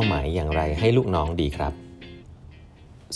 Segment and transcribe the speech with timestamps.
[0.00, 1.72] าหมายอย่างไรให้ลูกน้องดีครับ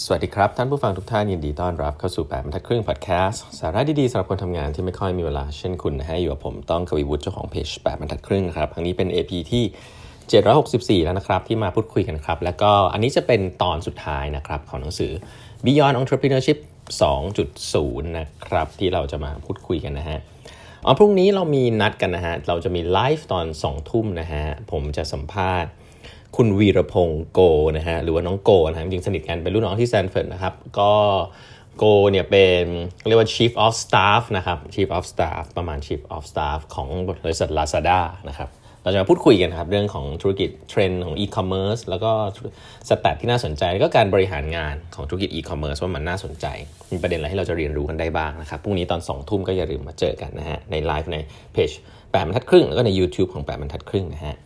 [0.02, 9.64] สวัสดีครับ ท่านผู้ฟังทุกท่านยินดีต้อนรับเข้าสู่แปดบรรทัดครึ่งพอดแคสต์สาระดีๆสำหรับคนทำงานที่ไม่ค่อยมีเวลาเช่นคุณนะฮะอยู่กับผมต้องกวีวุฒิเจ้าของเพจแปดบรรทัดครึ่งครับครั้งนี้เป็น AP ที่
[11.00, 15.12] 764 แล้วนะครับ ที่มาพูดคุยกันครับ แล้วก็อันนี้จะเป็นตอนสุดท้ายนะครับของหนังสือ
[15.64, 16.58] Beyond Entrepreneurship
[17.34, 20.18] 2.0 นะครับที่เราจะมาพูดคุยกันนะฮะ
[20.84, 25.70] อ๋อพรุ่งนี้เรามีนัดกันนะฮะเราจะมีไลฟ์ตอน 2 ทุ่มนะฮะผมจะสัมภาษณ์
[26.36, 27.40] คุณวีรพงศ์โก
[27.76, 30.92] นะฮะหรือว่าน้องโกนะฮะจริงสนิทกันเป็นรุ่นน้องที่แซนเฟิร์ดนะครับก็
[31.78, 32.64] โกเนี่ยเป็น
[33.06, 36.88] เรียกว่า Chief of Staff นะครับ Chief of Staff ประมาณ Chief of Staff ของ
[37.24, 38.48] บริษัท Lazada นะครับ
[38.82, 42.12] เราจะมาพูดคุยกันครับเรื่องของธุรกิจเทรนด์ของ e-commerce แล้วก็
[42.88, 46.46] stat ที่น่าสนใจ แล้วก็การบริหารงานของธุรกิจ e-commerce ว่ามันน่าสนใจ
[46.92, 51.16] มีประเด็นอะไรให้เราจะเรียนรู้กันได้บ้างนะครับพรุ่งนี้ตอน 2 ทุ่มก็อย่าลืมมาเจอกันนะฮะในไลฟ์ใน
[51.52, 51.70] เพจ
[52.12, 54.36] แปดบรรทัดครึ่งแล้วก็ใน YouTube ของแปดบรรทัดครึ่งนะฮะ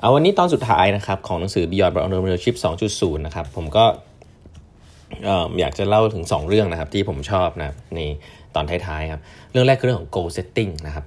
[0.00, 2.56] เอาวันนี้ตอนสุดท้ายนะครับของหนังสือ Beyond Entrepreneurship
[2.90, 3.84] 2.0 นะครับผมก็
[5.58, 8.00] อยากจะเล่าถึง 2 เรื่องนะครับที่ผมชอบนะใน
[8.54, 9.20] ตอนท้ายๆครับ
[9.52, 11.04] เรื่องแรกคือเรื่องของ goal setting นะครับ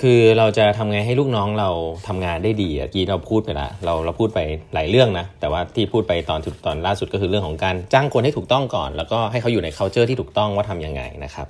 [0.00, 1.70] คือเราจะทำไงให้ลูกน้องเรา
[2.08, 4.40] ทำงานได้ดีเมื่อกี้เราพูดไปละเราเราพูดไป
[4.74, 11.46] หลายเรื่องนะแต่ว่าที่พูดไปตอนตอนล่าสุดก็คือเรื่องของการจ้างคนให้ถูกต้องก่อน แล้วก็ให้เขาอยู่ใน culture ที่ถูกต้องว่าทำยังไงนะครับ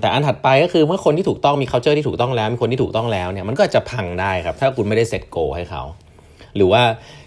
[0.00, 5.82] แต่อันถัดไปก็คือเมื่อคนที่ถูกต้องมี culture ที่ถูกต้องแล้ว มีคนที่ถูกต้องแล้วเนี่ยมันก็จะพังได้ครับ ถ้าคุณไม่ได้เซตโกให้เขา
[6.56, 6.82] หรือว่า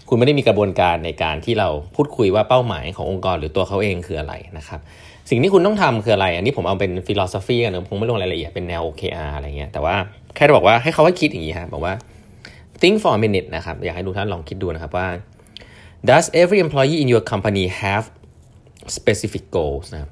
[0.09, 4.79] คุณไม่ได้มีกระบวนการในการที่เราพูดคุยว่าเป้าหมายขององค์กรหรือตัวเขาเองคืออะไรนะครับ
[5.29, 9.95] สิ่งที่คุณต้องทำคืออะไร อันนี้ผมเอาเป็นฟิโลสฟีกันนะผมไม่ลงรายละเอียดเป็นแนว OKR อะไรเงี้ย แต่ว่า
[10.35, 11.93] แค่จะบอกว่าให้เขาให้คิดอย่างนี้ครับบอกว่า
[12.81, 15.07] think for a minute นะครับ อยากให้ทุกท่านลองคิดดูนะครับว่า
[16.09, 18.05] does every employee in your company have
[18.97, 20.11] specific goals นะครับ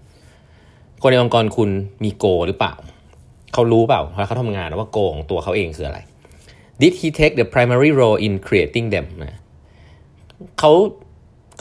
[1.01, 1.69] คนในองค์กรคุณ
[2.03, 2.73] มีโกหรือเปล่า
[3.53, 5.99] เขารู้เปล่าเวลาเขาทำงานว่าโกของตัวเขาเองคืออะไร
[6.81, 9.39] Did he take the primary role in creating them นะ
[10.59, 10.71] เขา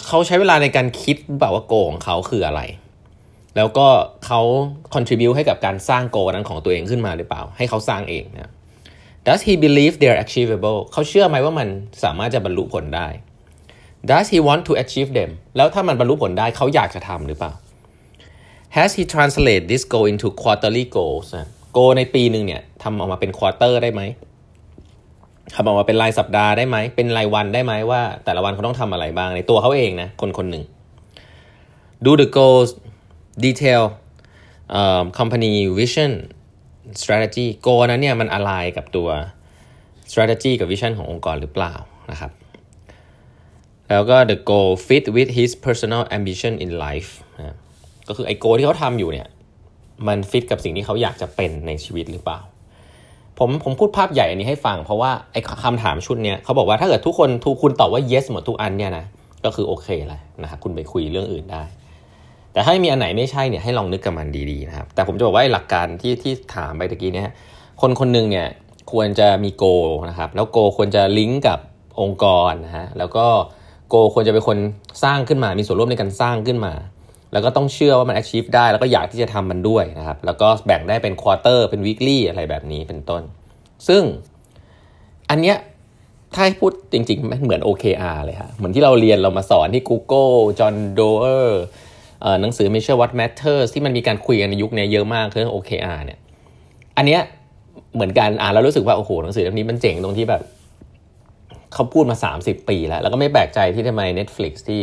[0.07, 2.63] เขาใช้เวลาในการคิดเปล่าว่าโกของเขาคืออะไร
[3.57, 3.87] แล้วก็
[4.27, 4.41] เขา
[4.95, 8.53] contribu ให้กับการสร้างโกนั้นของตัวเองขึ้นมาหรือเปล่า ให้เขาสร้างเองนะ
[9.27, 11.69] Does he believe they are achievable เขาเชื่อไหมว่ามัน
[12.05, 13.09] สามารถจะบรรลุผลได้
[14.11, 17.53] Does he want to achieve them แล้วถ้ามันบรรลุผลได้เขาอยากจะทำหรือเปล่า
[18.77, 21.29] Has he translate this goal into quarterly goals
[21.77, 24.03] goal ในปีหนึ่งเนี่ยทำออกมาเป็น quarter ได้ไหม
[25.55, 30.65] ทำออกมาเป็นรายสัปดาห์ได้ไหม เป็นรายวันได้ไหมว่า แต่ละวันเขาต้องทำอะไรบ้างในตัวเขาเองนะ คนคนหนึ่ง
[32.05, 32.71] do the goals
[33.45, 33.83] detail
[34.79, 36.13] um, company vision
[37.01, 39.09] strategy goal นั้นเนี่ยมันอะไรกับตัว
[40.11, 41.75] strategy กับ vision ขององค์กรหรือเปล่า
[42.11, 42.33] นะครับ
[43.91, 47.11] แล้วก็ the goal fit with his personal ambition in life
[48.09, 49.29] ก็คือไอ้โกที่เขาทำอยู่เนี่ย
[50.09, 52.41] มันฟิตกับสิ่งที่เขาอยากจะเป็นในชีวิตหรือเปล่า
[53.39, 59.05] ผมผมพูดภาพใหญ่อันนี้ให้ฟัง เพราะว่าไอ้คำถามชุดเนี้ยเขาบอกว่าถ้าเกิดทุกคนทุกคุณตอบว่า yes หมดทุกอันเนี่ยนะ
[59.45, 61.63] ก็คือโอเคแล้วนะครับคุณไปคุยเรื่องอื่นได้
[62.53, 67.33] แต่ถ้ามีอันไหนไม่ใช่เนี่ยให้ลองนึกกับมันดีๆนะครับ แต่ผมจะบอกว่าหลักการที่ที่ถามไปตะกี้เนี่ย
[67.81, 68.47] คนคนหนึ่งเนี่ย
[68.93, 69.65] ควรจะมีโก
[70.11, 71.59] นะครับแล้วโกควรจะลิงก์กับ
[72.01, 73.27] องค์กรนะฮะแล้วก็
[73.89, 74.59] โกควรจะเป็นคน
[75.05, 76.73] สร้างขึ้นมา มีส่วนร่วมในการสร้างขึ้นมา
[77.33, 83.23] แล้วก็ต้องเชื่อว่ามัน achieve ได้ แล้วก็อยากที่จะทำมันด้วยนะครับ แล้วก็แบ่งได้เป็น quarter เป็น weekly อะไรแบบนี้เป็นต้น
[83.89, 84.03] ซึ่ง
[85.31, 85.57] อันเนี้ย
[86.35, 91.51] ถ้าให้พูดจริงๆมันเหมือน OKR เลยค่ะเหมือนที่เราเรียนเรามาสอนที่ Google John Doerr
[92.41, 96.19] หนังสือ Measure What Matters ที่มันมีการคุยกันในยุคนี้เยอะมากคือ OKR เนี่ย
[96.97, 97.21] อันเนี้ย
[97.95, 100.43] เหมือนกันอ่านแล้วรู้สึกว่าโอ้โหหนังสือเล่มนี้มันเจ๋งตรงที่แบบ
[101.75, 104.83] เขาพูดมา 30 ปีแล้ว แล้วก็ไม่แปลกใจที่ทำไม Netflix ที่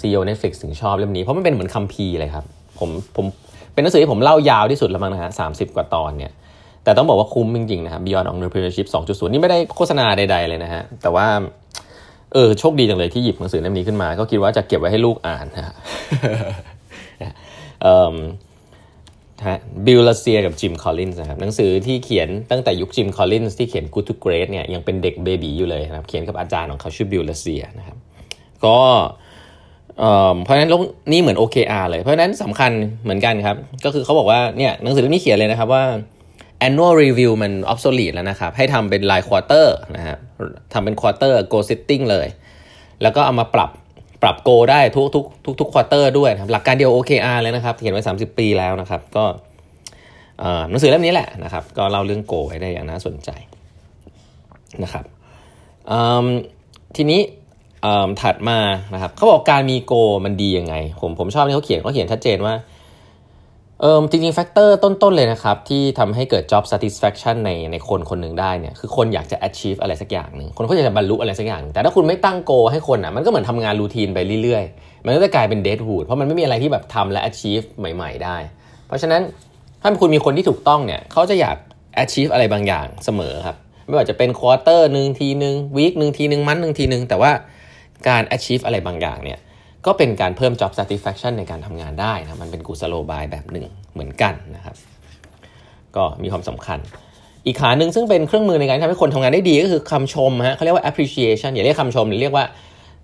[0.00, 2.44] ซีอีโอ Netflix ถึงชอบเล่มนี้ เพราะมันเป็นเหมือนคัมภีร์เลยครับ
[2.78, 3.26] ผมผม
[3.72, 6.32] เป็นหนังสือที่ผมเล่ายาวที่สุดแล้วมั้งนะฮะสามสิบกว่าตอนเนี่ย
[6.84, 11.26] แต่ต้องบอกว่าคุ้มจริงๆนะครับ Beyond Entrepreneurship 2.0 นี่ไม่ได้โฆษณาใด ๆ เลยนะฮะ แต่ว่า
[12.32, 15.74] เออ โชคดีจังเลยที่หยิบหนังสือเล่มนี้ขึ้นมา ก็คิดว่าจะเก็บไว้ให้ลูกอ่านนะฮะ
[19.86, 27.96] บิลลาเซียร์กับจิมคอลลินส์นะครับ หนังสือที่เขียนตั้งแต่ยุคจิมคอลลินส์ที่เขียน Good to Great เนี่ยยังเป็นเด็ก baby อยู่เลยนะครับ เขียนกับอาจารย์ของเขาชื่อบิลลาเซียร์นะครับ
[28.66, 28.78] ก็
[30.44, 30.70] เพราะฉะนั้น
[31.12, 32.72] นี่เหมือน OKR เลย เพราะฉะนั้นสำคัญ
[33.04, 35.84] เหมือนกันครับ ก็คือเขาบอกว่าเนี่ยหนังสือเล่มนี้เขียนเลยนะครับว่า
[36.66, 40.16] annual review มัน obsolete แล้วนะครับ ให้ทำเป็นราย quarter นะฮะ
[40.72, 42.26] ทำเป็น quarter goal setting เลย
[43.02, 43.70] แล้วก็เอามาปรับ
[44.22, 49.24] ปรับ goal ได้ทุกทุกทุกทุก quarter ด้วยครับหลักการเดียว OKR เลยนะครับ เขียนไว้ 30 ปีแล้วนะครับ ก็
[50.70, 53.30] หนังสือเล่มนี้แหละนะครับ ก็เล่าเรื่อง goal ได้อย่างน่าสนใจ
[54.82, 55.04] นะครับ
[56.96, 57.20] ทีนี้
[58.22, 58.58] ถัดมา
[58.94, 59.92] นะครับเขาบอกการมีโก
[60.24, 62.54] มันดียังไง ผมผมชอบที่เขาเขียนเขาเขียนชัดเจนว่า
[63.80, 78.36] เออจริงๆแฟกเตอร์ต้นๆเลยนะครับ ที่ทำให้เกิด job satisfaction ในในคนคนหนึ่งได้เนี่ยคือคนอยากจะ achieve อะไรสักอย่างหนึ่งคนเขาอยากจะบรรลุอะไรสักอย่าง แต่ถ้าคุณไม่ตั้งโกให้คนอะมันก็เหมือนทำงานรูทีนไปเรื่อยๆ มันก็จะกลายเป็น deadwood เพราะมันไม่มีอะไรที่แบบทำและ achieve ใหม่ ๆ ได้
[78.86, 79.22] เพราะฉะนั้น
[79.82, 81.56] ถ้าคุณมีคนที่ถูกต้องเนี่ยเขาจะอยาก
[82.02, 87.32] achieve อะไรบางอย่างเสมอครับไม่ว่าจะเป็นควอเตอร์หนึ่งทีหนึ่งวีคหนึ่งทีหนึ่งมันหนึ่งทีหนึ่งแต่ว่า
[88.08, 89.38] การ achieve อะไรบางอย่างเนี่ย
[89.86, 94.76] ก็เป็นการเพิ่ม job satisfaction ในการทำงานได้นะมันเป็นกุศโลบายแบบหนึ่งเหมือนกันนะครับ
[95.96, 96.78] ก็มีความสำคัญ
[97.46, 102.44] อีกขาหนึ่งซึ่งเป็นเครื่องมือในการทำให้คนทำงานได้ดีก็คือคำชมฮะเขาเรียกว่า appreciation อย่าเรียกคำชมหรือเรียกว่า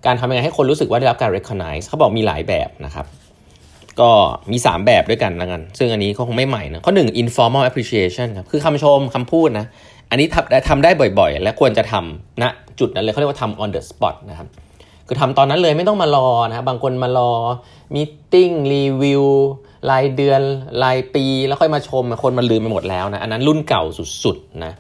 [0.06, 3.06] การทำยังไงให้คนรู้สึกว่าได้รับการ recognize เขาบอกมีหลายแบบนะครับ
[4.00, 4.10] ก็
[4.52, 9.66] มี 3 แบบด้วยกันนะกันซึ่งอันนี้ก็คงไม่ใหม่นะข้อ1 informal appreciation ครับคือคำชมคำพูดนะ
[10.10, 12.50] อันนี้ทำทำได้บ่อยๆ และควรจะทำณนะ
[12.81, 14.48] จุดนั้นเลยเขาเรียกว่าทำ on the spot นะครับ
[15.12, 17.32] คือทำตอนนั้นเลยไม่ต้องมารอนะครับบางคนมารอ
[17.94, 18.02] มี
[18.32, 19.24] ติ้งรีวิว
[19.90, 20.40] รายเดือน
[20.84, 23.84] รายปีแล้วค่อยมาชม คนมันลืมไปหมดแล้วนะอันนั้นรุ่นเก่า
[24.24, 24.72] สุดๆนะ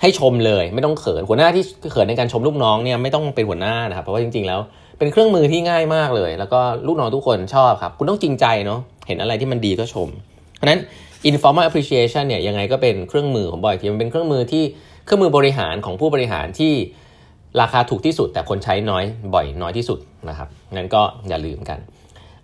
[0.00, 4.60] ให้ชมเลยไม่ต้องเขินหัวหน้าที่เขินในการชมลูกน้องเนี่ยไม่ต้องเป็นหัวหน้านะครับเพราะว่าจริงๆแล้ว
[4.98, 10.08] เป็นเครื่องมือที่ง่ายมากเลย แล้วก็ลูกน้องทุกคนชอบครับ คุณต้องจริงใจเนาะเห็นอะไรที่มันดีก็ชม
[10.56, 10.80] เพราะนั้น
[11.30, 14.64] informal appreciation เนี่ยยังไงก็เป็นเครื่องมือของบอยทีมันเป็นเครื่องมือที่
[15.04, 16.72] เครื่องมือบริหารของผู้บริหารที่
[17.60, 19.04] ราคาถูกที่สุดแต่คนใช้น้อย
[19.34, 19.98] บ่อยน้อยที่สุด
[20.28, 21.78] นะครับงั้นก็อย่าลืมกัน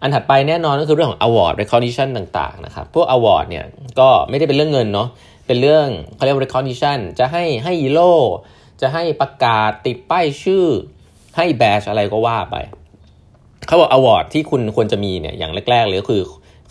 [0.02, 3.64] อันถัดไปแน่นอนก็คือเรื่องของ award recognition ต่างๆนะครับพวก award เนี่ย
[4.00, 5.08] ก็ไม่ได้เป็นเรื่องเงินเนาะ
[5.46, 8.12] เป็นเรื่องเขาเรียก recognition จะให้ให้ยีโร่
[8.80, 10.66] จะให้ประกาศติดป้ายชื่อ
[11.36, 12.56] ให้แบชอะไรก็ว่าไป
[13.66, 16.22] เขาบอก award ที่คุณควรจะมีเนี่ยอย่างแรกๆเลยก็คือ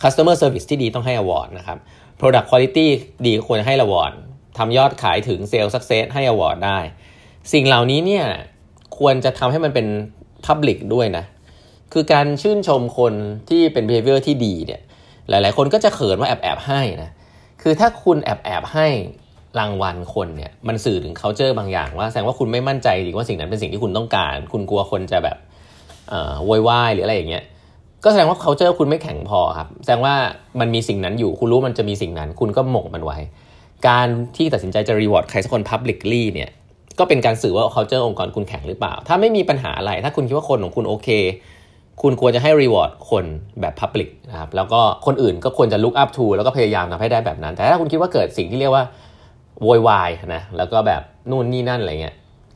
[0.02, 1.78] customer service ที่ดีต้องให้ award นะครับ
[2.20, 2.86] product quality
[3.26, 4.12] ดีควรให้ award
[4.58, 6.78] ทำยอดขายถึง sales success ให้ award ได้
[7.52, 8.24] สิ่งเหล่านี้เนี่ย
[8.98, 9.86] ควรจะทำให้มันเป็น
[10.46, 11.24] Public ด้วยนะ
[11.92, 13.14] คือการชื่นชมคน
[13.48, 14.80] ที่เป็น behavior ที่ดีเนี่ย
[15.28, 17.10] หลาย ๆ คนก็จะเขินว่าแอบแอบให้นะ
[17.62, 18.86] คือถ้าคุณแอบแอบให้
[19.58, 25.36] รางวัลคนเนี่ยมันสื่อถึง culture บางอย่างว่าแสดงว่าคุณไม่มั่นใจจริงว่าสิ่งนั้นเป็นสิ่งที่คุณต้องการ คุณกลัวคนจะแบบ
[26.44, 27.44] โวยวายหรืออะไรอย่างเงี้ย
[28.04, 30.14] ก็แสดงว่า culture คุณไม่แข็งพอครับ แสดงว่า
[30.60, 33.18] มันมีสิ่งนั้นอยู่คุณรู้มันจะมีสิ่งนั้น คุณก็หมกมันไว้
[33.88, 34.06] การ
[34.36, 36.50] ที่ตัดสินใจจะ reward ใครสักคน publicly เนี่ย
[36.98, 41.08] ก็เป็นการสื่อว่า culture องค์กรคุณแข็งหรือเปล่า ถ้าไม่มีปัญหาอะไร ถ้าคุณคิดว่าคนของคุณโอเค
[42.02, 43.24] คุณควรจะให้ reward คน
[43.60, 48.84] แบบ public นะครับ แล้วก็คนอื่นก็ควรจะ look up to แล้วก็พยายามทำให้ได้แบบนั้น แต่ถ้าคุณคิดว่าเกิดสิ่งที่เรียกว่า
[49.62, 52.14] โวยวายนะ แล้วก็แบบนู่นนี่นั่นอะไรเงี้ย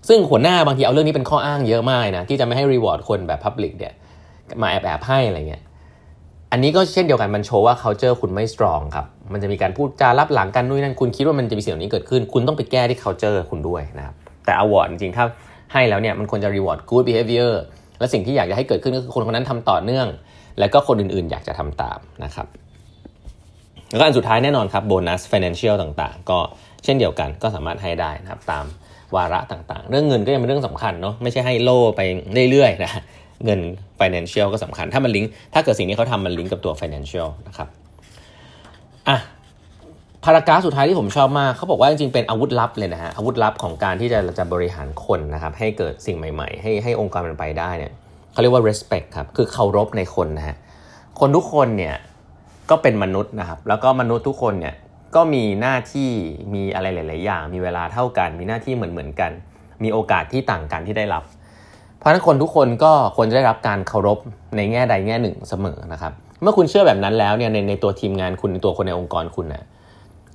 [0.09, 3.93] ซึ่งหัวหน้าบางทีเอาเรื่องนี้เป็นข้ออ้างเยอะมากนะ ที่จะไม่ให้ reward คนแบบ public เนี่ย
[4.63, 5.63] มาแอบแอบให้อะไรเงี้ย
[6.53, 14.15] อันนี้ก็เช่นเดียวกันมันโชว์ว่า culture คุณไม่ strong ครับ มันจะมีการพูดจารับหลังกันนู่นนั่น คุณคิดว่ามันจะมีสิ่งนี้เกิดขึ้น คุณต้องไปแก้ที่ culture คุณด้วยนะครับ
[14.47, 15.25] แต่ award จริงๆถ้า
[15.73, 17.53] ให้แล้วเนี่ยมันควรจะ reward good behavior
[17.99, 20.07] และสิ่งที่อยากจะให้เกิดขึ้นก็คือคนคนนั้นทำต่อเนื่อง
[20.59, 22.47] แล้วก็คนอื่นๆ อยากจะทำตามนะครับ
[23.91, 26.39] แล้วก็อันสุดท้ายแน่นอนครับโบนัส financial ต่างๆ ก็
[26.85, 28.65] เช่นเดียวกันก็สามารถให้ได้นะครับตาม
[29.17, 32.01] วาระต่างๆ เรื่องเงินก็ยังเป็นเรื่องสำคัญเนาะไม่ใช่ให้โล่ไป
[32.51, 32.91] เรื่อยๆนะ
[33.45, 33.61] เงิน
[34.01, 37.69] financial ก็สำคัญถ้ามันลิงก์ถ้าเกิดสิ่งที่เขาทำมันลิงก์กับตัว financial นะครับ
[40.29, 47.93] พารากราฟสุดท้ายที่ผมชอบมากเขาบอกว่าจริงๆเป็นอาวุธลับเลยนะฮะอาวุธลับของการที่จะจะบริหารคนนะครับให้เกิดสิ่งใหม่ๆ ให้ให้องค์กรมันไปได้เนี่ย
[48.33, 50.57] เขาเรียกว่า respect ครับคือเคารพในคนนะฮะ
[51.21, 51.95] คนทุกคนเนี่ย
[52.71, 54.75] ก็เป็นมนุษย์นะครับแล้วก็มนุษย์ทุกคนเนี่ย
[55.15, 56.11] ก็มีหน้าที่
[56.55, 59.31] มีอะไรหลาย ๆ อย่าง มีเวลาเท่ากัน มีหน้าที่เหมือนเหมือนกัน
[59.83, 61.23] มีโอกาสที่ต่างกันที่ได้รับ
[61.99, 64.19] เพราะฉะนั้นคนทุกคนก็ควรจะได้รับการเคารพ
[64.57, 66.13] ในแง่ใดแง่หนึ่งเสมอนะครับ
[66.43, 69.65] เมื่อคุณเชื่อแบบนั้นแล้วเนี่ยในในตัวทีมงานคุณในตัวคนในองค์กรคุณนะ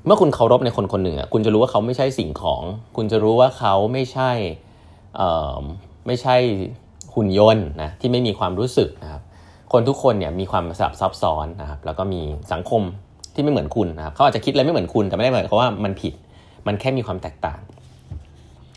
[0.06, 2.62] เมื่อคุณเคารพในคนคนหนึ่งอะคุณจะรู้ว่าเขาไม่ใช่สิ่งของ
[2.96, 4.32] คุณจะรู้ว่าเขาไม่ใช่
[6.08, 6.36] ไม่ใช่
[7.16, 9.22] หุ่นยนต์นะที่ไม่มีความรู้สึกนะครับ
[9.72, 12.82] คนทุกคนเนี่ยมีความสับซับซ้อนนะครับแล้วก็มีสังคม
[13.34, 16.14] ที่ไม่เหมือนคุณนะครับเขาอาจจะคิดอะไรไม่เหมือนคุณแต่ไม่ได้หมายความว่ามันผิด
[16.68, 17.60] มันแค่มีความแตกต่าง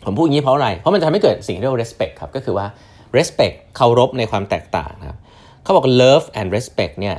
[0.05, 2.65] ผมพูดอย่างนี้เพราะอะไร เพราะมันจะทำให้เกิดสิ่งที่เรียกว่า respect ครับก็คือว่า
[3.17, 5.17] respect เคารพในความแตกต่างนะครับ
[5.63, 7.15] เขาบอก love and respect เนี่ย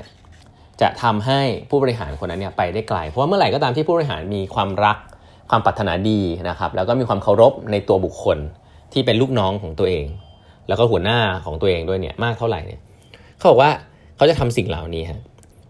[0.81, 1.41] จะทำให้
[1.71, 4.97] ผู้บริหารคนนั้นเนี่ยไปได้ไกล เพราะว่าเมื่อไหร่ก็ตามที่ผู้บริหารมีความรัก
[5.51, 8.39] ความปรารถนาดีนะครับ แล้วก็มีความเคารพในตัวบุคคล
[8.93, 10.07] ที่เป็นลูกน้องของตัวเอง
[10.69, 12.81] แล้วก็หัวหน้าของตัวเองด้วยเนี่ยมากเท่าไหร่เนี่ย
[13.37, 13.71] เขาบอกว่า
[14.17, 15.21] เขาจะทำสิ่งเหล่านี้ฮะ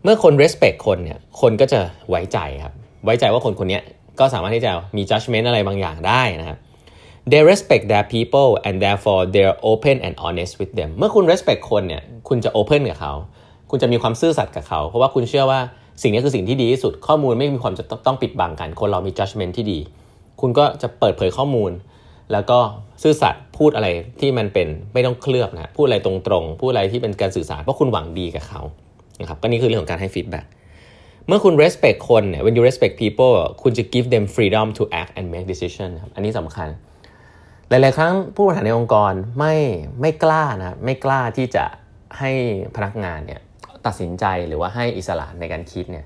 [0.03, 2.73] เมื่อคน respect คนเนี่ยคนก็จะไว้ใจครับ
[3.05, 3.81] ไว้ใจว่าคนคนนี้
[4.21, 6.59] ก็สามารถที่จะมี judgment อะไรบางอย่างได้นะครับ
[7.31, 12.51] they respect their people and therefore they're open and honest with them เมื่อคุณ respect คนเนี่ยคุณจะ
[12.59, 13.15] open กับเขา
[13.71, 15.61] คุณจะมีความซื่อสัตย์กับเขา เพราะว่าคุณเชื่อว่า
[16.03, 19.79] สิ่งนี้คือสิ่งที่ดีที่สุดข้อมูลไม่มีความจะต้องปิดบังกัน คนเรามี judgment ที่ดี
[20.41, 21.73] คุณก็จะเปิดเผยข้อมูล
[22.33, 22.59] แล้วก็
[23.03, 23.89] ซื่อสัตย์พูดอะไร
[24.21, 28.63] ที่มันเป็นไม่ต้องเคลือบนะพูดอะไรตรงๆ พูดอะไรที่เป็นการสื่อสารเพราะคุณหวังดีกับเขา
[29.21, 30.45] นะครับก็นี่คือเรื่องของการให้ฟีดแบ็ก
[31.27, 35.89] เมื่อคุณ respect คนเนี่ย when you respect people คุณจะ give them freedom to act and make decision
[36.03, 36.69] ครับอันนี้สำคัญ
[37.69, 39.55] หลาย ๆ ครั้งผู้บริหารในองค์กรไม่
[40.01, 41.65] ไม่กล้านะไม่กล้าที่จะ
[42.19, 42.31] ให้
[42.77, 43.41] พนักงานเนี่ย
[43.87, 46.05] ตัดสินใจหรือว่าให้อิสระในการคิดเนี่ย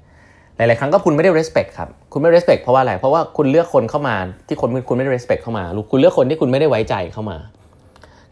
[0.56, 4.16] หลาย ๆ ครั้งก็คุณไม่ได้ respect ครับคุณไม่ respect เพราะว่าอะไรเพราะว่าคุณเลือกคนเข้ามา
[4.48, 7.38] ที่คนคุณไม่ได้ respect เข้ามาคุณเลือกคนที่คุณไม่ได้ไว้ใจเข้ามา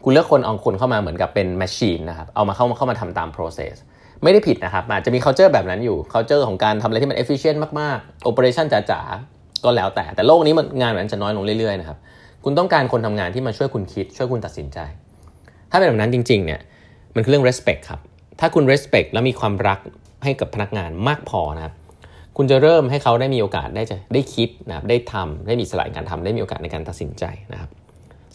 [0.03, 3.75] คุณเลือกคนเอาคนเข้ามาเหมือนกับเป็น machine นะครับเอามาเข้ามาเข้ามาทำตาม process
[4.23, 9.01] ไม่ได้ผิดนะครับอาจจะมี culture แบบนั้นอยู่ culture ของการทำอะไรที่มัน efficient มาก ๆ operation จ๋า
[9.33, 11.97] ๆ ก็แล้วแต่ แต่โลกนี้มันงานแบบนั้นจะน้อยลงเรื่อย ๆ นะครับ
[12.43, 14.79] คุณต้องการคนทำงานที่มาช่วยคุณคิด ช่วยคุณตัดสินใจ
[15.71, 16.59] ถ้าเป็นแบบนั้นจริง ๆ เนี่ย
[17.15, 17.99] มันคือเรื่อง respect ครับ
[18.39, 19.79] ถ้าคุณ respect แล้วมีความรัก
[20.23, 21.73] ให้กับพนักงานมากพอนะครับ
[22.37, 27.69] คุณจะเริ่มให้เขาได้มีโอกาสได้จะได้คิดนะครับได้ทำได้มีสลายการทำได้มีโอกาสในการตัดสินใจนะครับ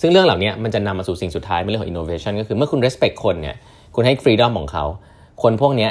[0.01, 3.57] ซึ่งเรื่องเหล่านี้มันจะนำมาสู่สิ่งสุดท้ายเป็นเรื่องของ innovation ก็คือเมื่อคุณ respect คนเนี่ย
[3.95, 4.85] คุณให้ freedom ของเขา
[5.43, 5.89] คนพวกนี้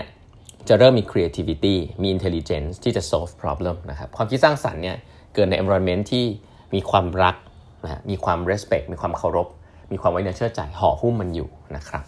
[0.70, 4.98] จะเริ่มมี creativity มี intelligence ที่จะ solve problem นะครับ ความคิดสร้างสรรค์เนี่ย
[5.34, 6.26] เกิดใน environment ที่
[6.74, 7.36] มีความรัก
[7.84, 9.48] นะมีความ respect มีความเคารพ
[9.92, 12.04] มีความไว้เนื้อเชื่อใจห่อหุ้มมันอยู่นะครับ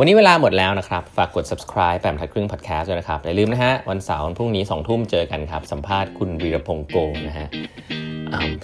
[0.00, 7.46] วันนี้เวลาหมดแล้วนะครับ ฝากกด subscribe แปมทัดครึ่ง podcast ด้วยนะครับ อย่าลืมนะฮะ วันเสาร์วันพรุ่งนี้2ทุ่มเจอกันครับ สัมภาษณ์คุณวีรพงษ์โกนะฮะ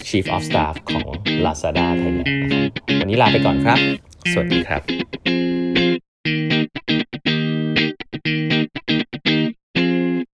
[0.09, 1.09] Chief of Staff ของ
[1.45, 3.79] Lazada Thailand นะครับวันนี้ลาไปก่อนครับ
[4.33, 5.34] สวัสดีครับ